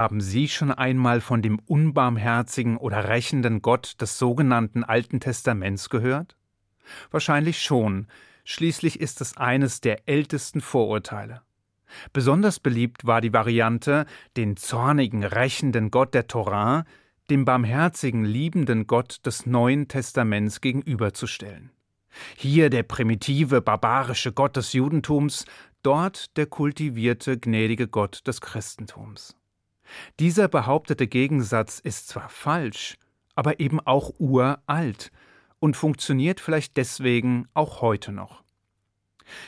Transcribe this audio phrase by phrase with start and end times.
[0.00, 6.38] Haben Sie schon einmal von dem unbarmherzigen oder rächenden Gott des sogenannten Alten Testaments gehört?
[7.10, 8.06] Wahrscheinlich schon,
[8.44, 11.42] schließlich ist es eines der ältesten Vorurteile.
[12.14, 14.06] Besonders beliebt war die Variante,
[14.38, 16.86] den zornigen, rächenden Gott der Torah
[17.28, 21.72] dem barmherzigen, liebenden Gott des Neuen Testaments gegenüberzustellen.
[22.36, 25.44] Hier der primitive, barbarische Gott des Judentums,
[25.82, 29.36] dort der kultivierte, gnädige Gott des Christentums.
[30.18, 32.96] Dieser behauptete Gegensatz ist zwar falsch,
[33.34, 35.10] aber eben auch uralt
[35.58, 38.42] und funktioniert vielleicht deswegen auch heute noch.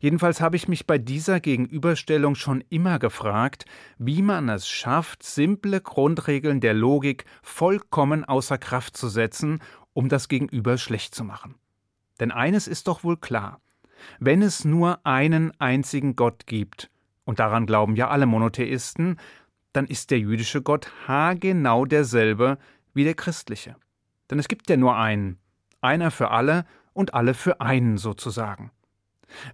[0.00, 3.66] Jedenfalls habe ich mich bei dieser Gegenüberstellung schon immer gefragt,
[3.98, 9.60] wie man es schafft, simple Grundregeln der Logik vollkommen außer Kraft zu setzen,
[9.92, 11.56] um das Gegenüber schlecht zu machen.
[12.20, 13.60] Denn eines ist doch wohl klar,
[14.18, 16.90] wenn es nur einen einzigen Gott gibt,
[17.24, 19.18] und daran glauben ja alle Monotheisten,
[19.76, 22.58] dann ist der jüdische Gott haargenau derselbe
[22.94, 23.76] wie der christliche.
[24.30, 25.38] Denn es gibt ja nur einen,
[25.80, 28.70] einer für alle und alle für einen sozusagen.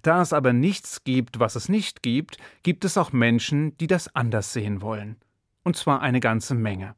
[0.03, 4.15] Da es aber nichts gibt, was es nicht gibt, gibt es auch Menschen, die das
[4.15, 5.17] anders sehen wollen.
[5.65, 6.95] Und zwar eine ganze Menge.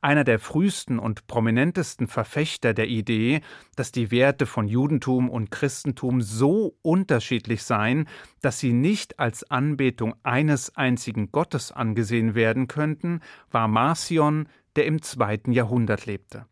[0.00, 3.40] Einer der frühesten und prominentesten Verfechter der Idee,
[3.74, 8.08] dass die Werte von Judentum und Christentum so unterschiedlich seien,
[8.42, 15.02] dass sie nicht als Anbetung eines einzigen Gottes angesehen werden könnten, war Marcion, der im
[15.02, 16.46] zweiten Jahrhundert lebte.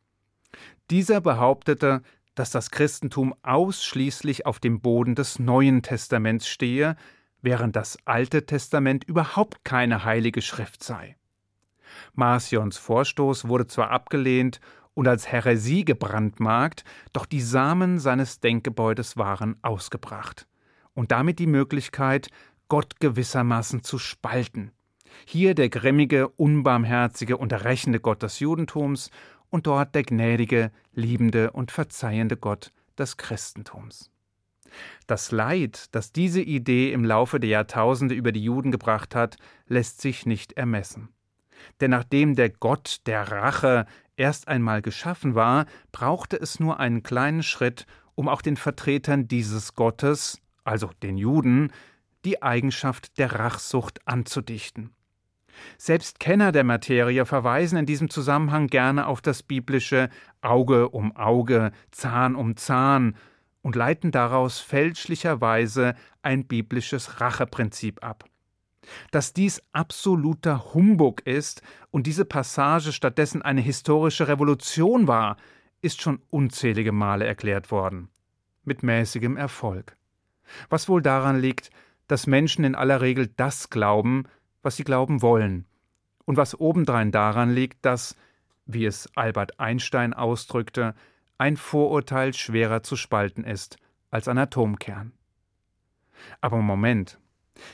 [0.91, 2.03] Dieser behauptete,
[2.34, 6.97] dass das Christentum ausschließlich auf dem Boden des Neuen Testaments stehe,
[7.42, 11.16] während das Alte Testament überhaupt keine heilige Schrift sei.
[12.14, 14.61] Marcions Vorstoß wurde zwar abgelehnt
[14.95, 20.47] und als Häresie gebrandmarkt, doch die Samen seines Denkgebäudes waren ausgebracht
[20.95, 22.28] und damit die Möglichkeit,
[22.69, 24.70] Gott gewissermaßen zu spalten.
[25.27, 29.11] Hier der grimmige, unbarmherzige und rächende Gott des Judentums
[29.50, 34.11] und dort der gnädige, liebende und verzeihende Gott des Christentums.
[35.06, 39.37] Das Leid, das diese Idee im Laufe der Jahrtausende über die Juden gebracht hat,
[39.69, 41.10] lässt sich nicht ermessen.
[41.80, 43.86] Denn nachdem der Gott der Rache
[44.16, 49.74] erst einmal geschaffen war, brauchte es nur einen kleinen Schritt, um auch den Vertretern dieses
[49.74, 51.72] Gottes, also den Juden,
[52.24, 54.94] die Eigenschaft der Rachsucht anzudichten.
[55.78, 60.08] Selbst Kenner der Materie verweisen in diesem Zusammenhang gerne auf das biblische
[60.41, 63.16] Auge um Auge, Zahn um Zahn
[63.62, 68.24] und leiten daraus fälschlicherweise ein biblisches Racheprinzip ab.
[69.11, 75.37] Dass dies absoluter Humbug ist und diese Passage stattdessen eine historische Revolution war,
[75.81, 78.09] ist schon unzählige Male erklärt worden.
[78.65, 79.97] Mit mäßigem Erfolg.
[80.69, 81.71] Was wohl daran liegt,
[82.06, 84.25] dass Menschen in aller Regel das glauben,
[84.62, 85.66] was sie glauben wollen,
[86.25, 88.16] und was obendrein daran liegt, dass,
[88.66, 90.95] wie es Albert Einstein ausdrückte,
[91.39, 93.77] ein Vorurteil schwerer zu spalten ist
[94.11, 95.12] als ein Atomkern.
[96.41, 97.19] Aber Moment,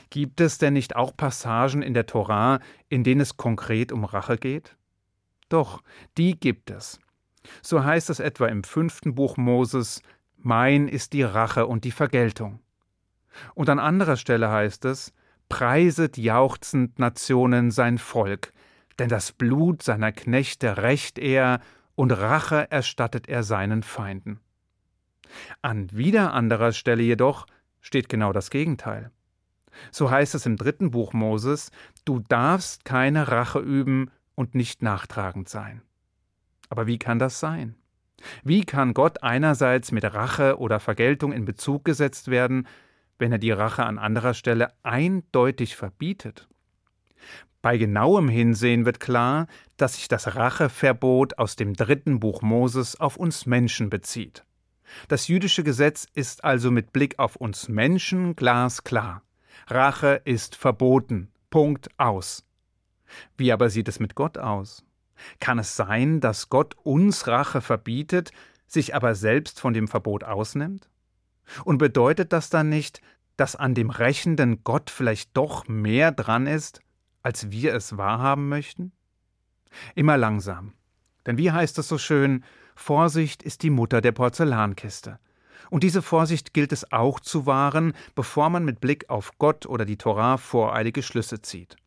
[0.09, 2.59] gibt es denn nicht auch Passagen in der Torah,
[2.89, 4.75] in denen es konkret um Rache geht?
[5.49, 5.81] Doch,
[6.17, 6.99] die gibt es.
[7.61, 10.01] So heißt es etwa im fünften Buch Moses,
[10.37, 12.59] Mein ist die Rache und die Vergeltung.
[13.53, 15.13] Und an anderer Stelle heißt es,
[15.49, 18.53] preiset jauchzend Nationen sein Volk,
[18.99, 21.59] denn das Blut seiner Knechte rächt er
[21.95, 24.39] und Rache erstattet er seinen Feinden.
[25.61, 27.47] An wieder anderer Stelle jedoch
[27.79, 29.11] steht genau das Gegenteil.
[29.91, 31.71] So heißt es im dritten Buch Moses,
[32.05, 35.81] du darfst keine Rache üben und nicht nachtragend sein.
[36.69, 37.75] Aber wie kann das sein?
[38.43, 42.67] Wie kann Gott einerseits mit Rache oder Vergeltung in Bezug gesetzt werden,
[43.21, 46.49] wenn er die Rache an anderer Stelle eindeutig verbietet.
[47.61, 49.45] Bei genauem Hinsehen wird klar,
[49.77, 54.43] dass sich das Racheverbot aus dem dritten Buch Moses auf uns Menschen bezieht.
[55.07, 59.21] Das jüdische Gesetz ist also mit Blick auf uns Menschen glasklar.
[59.67, 61.29] Rache ist verboten.
[61.49, 62.45] Punkt aus.
[63.37, 64.85] Wie aber sieht es mit Gott aus?
[65.39, 68.31] Kann es sein, dass Gott uns Rache verbietet,
[68.67, 70.89] sich aber selbst von dem Verbot ausnimmt?
[71.65, 73.01] Und bedeutet das dann nicht,
[73.37, 76.81] dass an dem rächenden Gott vielleicht doch mehr dran ist,
[77.21, 78.91] als wir es wahrhaben möchten?
[79.95, 80.73] Immer langsam.
[81.25, 82.43] Denn wie heißt es so schön,
[82.75, 85.19] Vorsicht ist die Mutter der Porzellankiste.
[85.71, 89.85] Und diese Vorsicht gilt es auch zu wahren, bevor man mit Blick auf Gott oder
[89.85, 91.77] die Torah voreilige Schlüsse zieht.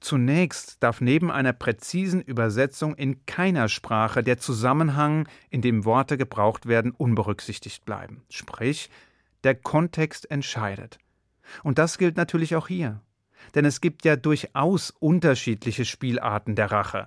[0.00, 6.66] Zunächst darf neben einer präzisen Übersetzung in keiner Sprache der Zusammenhang, in dem Worte gebraucht
[6.66, 8.24] werden, unberücksichtigt bleiben.
[8.30, 8.90] Sprich,
[9.44, 10.98] der Kontext entscheidet.
[11.62, 13.00] Und das gilt natürlich auch hier.
[13.54, 17.06] Denn es gibt ja durchaus unterschiedliche Spielarten der Rache.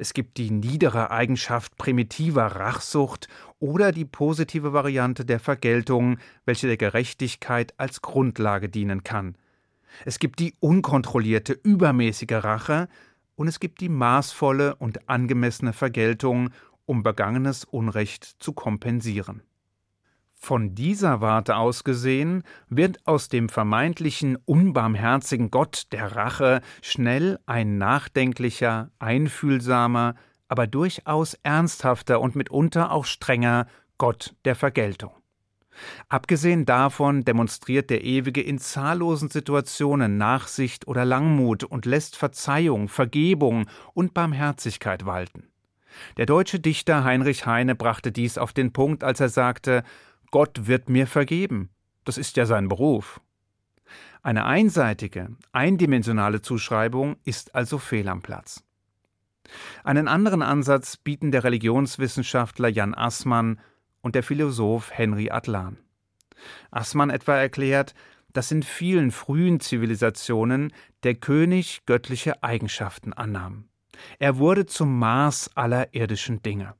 [0.00, 6.16] Es gibt die niedere Eigenschaft primitiver Rachsucht oder die positive Variante der Vergeltung,
[6.46, 9.36] welche der Gerechtigkeit als Grundlage dienen kann.
[10.06, 12.88] Es gibt die unkontrollierte, übermäßige Rache
[13.36, 16.48] und es gibt die maßvolle und angemessene Vergeltung,
[16.86, 19.42] um begangenes Unrecht zu kompensieren.
[20.42, 27.76] Von dieser Warte aus gesehen wird aus dem vermeintlichen unbarmherzigen Gott der Rache schnell ein
[27.76, 30.14] nachdenklicher, einfühlsamer,
[30.48, 33.66] aber durchaus ernsthafter und mitunter auch strenger
[33.98, 35.12] Gott der Vergeltung.
[36.08, 43.66] Abgesehen davon demonstriert der Ewige in zahllosen Situationen Nachsicht oder Langmut und lässt Verzeihung, Vergebung
[43.92, 45.50] und Barmherzigkeit walten.
[46.16, 49.82] Der deutsche Dichter Heinrich Heine brachte dies auf den Punkt, als er sagte
[50.30, 51.70] Gott wird mir vergeben.
[52.04, 53.20] Das ist ja sein Beruf.
[54.22, 58.62] Eine einseitige, eindimensionale Zuschreibung ist also fehl am Platz.
[59.82, 63.58] Einen anderen Ansatz bieten der Religionswissenschaftler Jan Assmann
[64.02, 65.78] und der Philosoph Henry Atlan.
[66.70, 67.94] Assmann etwa erklärt,
[68.32, 70.72] dass in vielen frühen Zivilisationen
[71.02, 73.64] der König göttliche Eigenschaften annahm.
[74.18, 76.74] Er wurde zum Maß aller irdischen Dinge.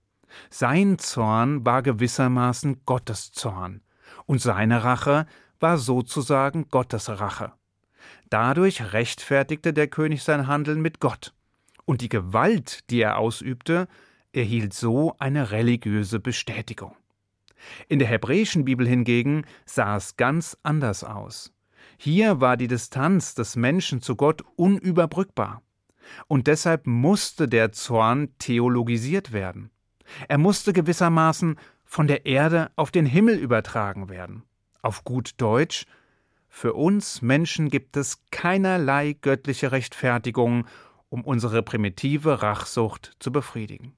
[0.50, 3.82] Sein Zorn war gewissermaßen Gottes Zorn,
[4.26, 5.26] und seine Rache
[5.58, 7.52] war sozusagen Gottes Rache.
[8.28, 11.34] Dadurch rechtfertigte der König sein Handeln mit Gott,
[11.84, 13.88] und die Gewalt, die er ausübte,
[14.32, 16.96] erhielt so eine religiöse Bestätigung.
[17.88, 21.52] In der hebräischen Bibel hingegen sah es ganz anders aus.
[21.98, 25.62] Hier war die Distanz des Menschen zu Gott unüberbrückbar.
[26.26, 29.70] Und deshalb musste der Zorn theologisiert werden.
[30.28, 34.44] Er musste gewissermaßen von der Erde auf den Himmel übertragen werden.
[34.82, 35.86] Auf gut Deutsch,
[36.48, 40.66] für uns Menschen gibt es keinerlei göttliche Rechtfertigung,
[41.08, 43.96] um unsere primitive Rachsucht zu befriedigen.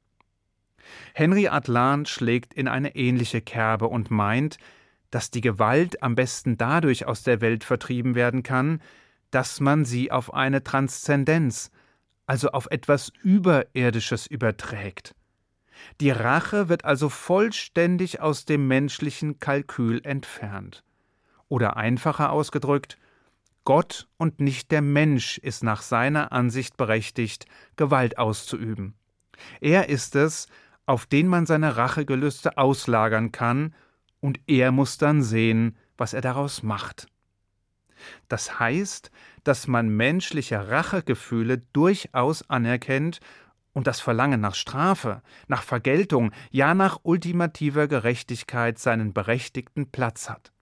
[1.14, 4.58] Henry Atlan schlägt in eine ähnliche Kerbe und meint,
[5.10, 8.80] dass die Gewalt am besten dadurch aus der Welt vertrieben werden kann,
[9.30, 11.70] dass man sie auf eine Transzendenz,
[12.26, 15.14] also auf etwas Überirdisches überträgt.
[16.00, 20.84] Die Rache wird also vollständig aus dem menschlichen Kalkül entfernt.
[21.48, 22.98] Oder einfacher ausgedrückt,
[23.64, 27.46] Gott und nicht der Mensch ist nach seiner Ansicht berechtigt,
[27.76, 28.94] Gewalt auszuüben.
[29.60, 30.48] Er ist es,
[30.86, 33.74] auf den man seine Rachegelüste auslagern kann,
[34.20, 37.08] und er muss dann sehen, was er daraus macht.
[38.28, 39.10] Das heißt,
[39.44, 43.20] dass man menschliche Rachegefühle durchaus anerkennt
[43.72, 50.52] und das Verlangen nach Strafe, nach Vergeltung, ja nach ultimativer Gerechtigkeit seinen berechtigten Platz hat.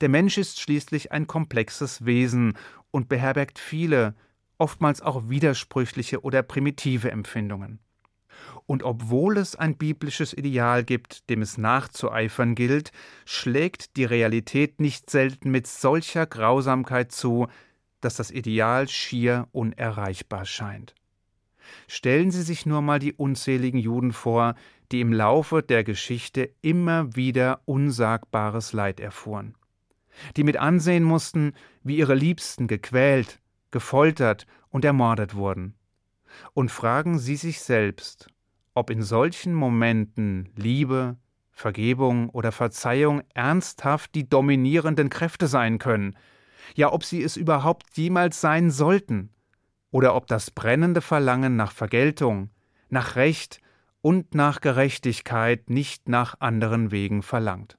[0.00, 2.56] Der Mensch ist schließlich ein komplexes Wesen
[2.90, 4.14] und beherbergt viele,
[4.58, 7.78] oftmals auch widersprüchliche oder primitive Empfindungen.
[8.66, 12.90] Und obwohl es ein biblisches Ideal gibt, dem es nachzueifern gilt,
[13.24, 17.48] schlägt die Realität nicht selten mit solcher Grausamkeit zu,
[18.00, 20.94] dass das Ideal schier unerreichbar scheint.
[21.88, 24.54] Stellen Sie sich nur mal die unzähligen Juden vor,
[24.92, 29.54] die im Laufe der Geschichte immer wieder unsagbares Leid erfuhren,
[30.36, 31.52] die mit ansehen mussten,
[31.82, 33.40] wie ihre Liebsten gequält,
[33.70, 35.74] gefoltert und ermordet wurden.
[36.54, 38.28] Und fragen Sie sich selbst,
[38.74, 41.16] ob in solchen Momenten Liebe,
[41.50, 46.14] Vergebung oder Verzeihung ernsthaft die dominierenden Kräfte sein können,
[46.74, 49.30] ja ob sie es überhaupt jemals sein sollten
[49.96, 52.50] oder ob das brennende Verlangen nach Vergeltung,
[52.90, 53.62] nach Recht
[54.02, 57.78] und nach Gerechtigkeit nicht nach anderen Wegen verlangt.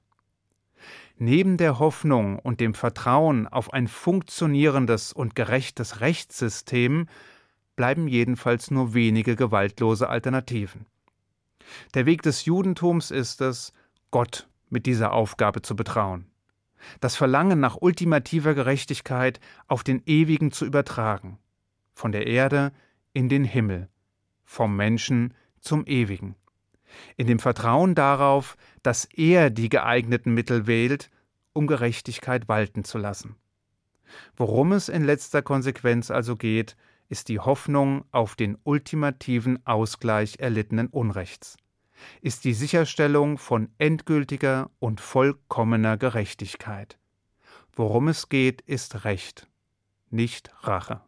[1.16, 7.06] Neben der Hoffnung und dem Vertrauen auf ein funktionierendes und gerechtes Rechtssystem
[7.76, 10.86] bleiben jedenfalls nur wenige gewaltlose Alternativen.
[11.94, 13.72] Der Weg des Judentums ist es,
[14.10, 16.26] Gott mit dieser Aufgabe zu betrauen,
[16.98, 21.38] das Verlangen nach ultimativer Gerechtigkeit auf den Ewigen zu übertragen
[21.98, 22.72] von der Erde
[23.12, 23.88] in den Himmel,
[24.44, 26.36] vom Menschen zum Ewigen,
[27.16, 31.10] in dem Vertrauen darauf, dass er die geeigneten Mittel wählt,
[31.52, 33.34] um Gerechtigkeit walten zu lassen.
[34.36, 36.76] Worum es in letzter Konsequenz also geht,
[37.08, 41.56] ist die Hoffnung auf den ultimativen Ausgleich erlittenen Unrechts,
[42.20, 46.96] ist die Sicherstellung von endgültiger und vollkommener Gerechtigkeit.
[47.72, 49.48] Worum es geht, ist Recht,
[50.10, 51.07] nicht Rache.